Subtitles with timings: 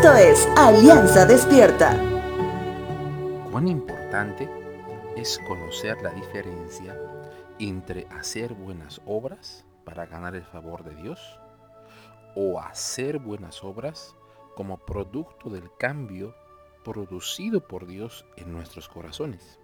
[0.00, 1.90] Esto es Alianza Despierta.
[3.50, 4.48] Cuán importante
[5.16, 6.96] es conocer la diferencia
[7.58, 11.40] entre hacer buenas obras para ganar el favor de Dios
[12.36, 14.14] o hacer buenas obras
[14.54, 16.32] como producto del cambio
[16.84, 19.58] producido por Dios en nuestros corazones.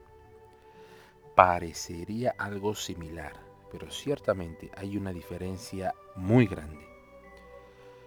[1.36, 3.34] Parecería algo similar,
[3.70, 6.84] pero ciertamente hay una diferencia muy grande.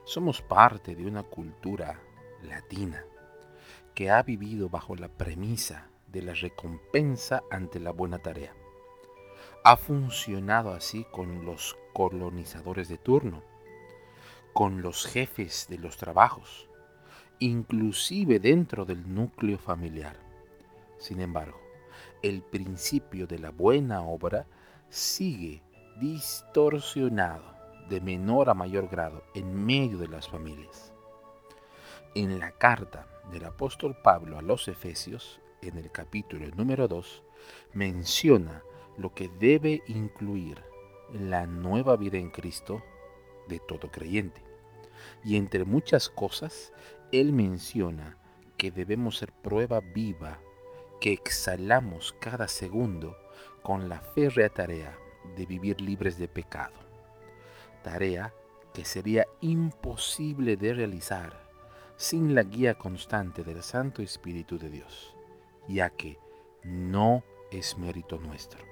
[0.04, 2.02] Somos parte de una cultura
[2.48, 3.04] latina
[3.94, 8.54] que ha vivido bajo la premisa de la recompensa ante la buena tarea.
[9.64, 13.44] Ha funcionado así con los colonizadores de turno,
[14.54, 16.70] con los jefes de los trabajos,
[17.40, 20.16] inclusive dentro del núcleo familiar.
[20.98, 21.60] Sin embargo,
[22.22, 24.48] el principio de la buena obra
[24.90, 25.62] sigue
[26.00, 27.56] distorsionado
[27.90, 30.94] de menor a mayor grado en medio de las familias.
[32.16, 37.24] En la carta del apóstol Pablo a los Efesios, en el capítulo número 2,
[37.74, 38.64] menciona
[38.98, 40.64] lo que debe incluir
[41.14, 42.82] la nueva vida en Cristo
[43.48, 44.42] de todo creyente.
[45.24, 46.74] Y entre muchas cosas,
[47.12, 48.18] él menciona
[48.58, 50.40] que debemos ser prueba viva
[51.00, 53.16] que exhalamos cada segundo
[53.62, 54.98] con la férrea tarea
[55.36, 56.74] de vivir libres de pecado.
[57.84, 58.34] Tarea
[58.74, 61.47] que sería imposible de realizar
[61.98, 65.16] sin la guía constante del Santo Espíritu de Dios,
[65.68, 66.20] ya que
[66.64, 68.64] no es mérito nuestro.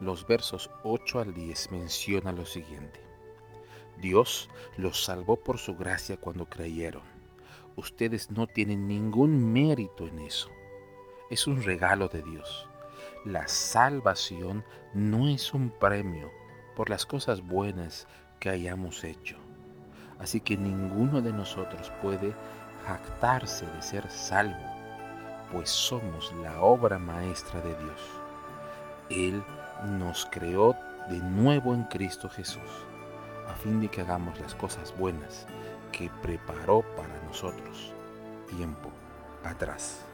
[0.00, 3.00] Los versos 8 al 10 mencionan lo siguiente.
[4.00, 7.02] Dios los salvó por su gracia cuando creyeron.
[7.76, 10.48] Ustedes no tienen ningún mérito en eso.
[11.30, 12.66] Es un regalo de Dios.
[13.26, 16.30] La salvación no es un premio
[16.76, 18.08] por las cosas buenas
[18.40, 19.43] que hayamos hecho.
[20.18, 22.34] Así que ninguno de nosotros puede
[22.86, 24.64] jactarse de ser salvo,
[25.52, 28.00] pues somos la obra maestra de Dios.
[29.10, 29.44] Él
[29.98, 30.76] nos creó
[31.08, 32.86] de nuevo en Cristo Jesús
[33.48, 35.46] a fin de que hagamos las cosas buenas
[35.92, 37.92] que preparó para nosotros
[38.48, 38.90] tiempo
[39.44, 40.04] atrás.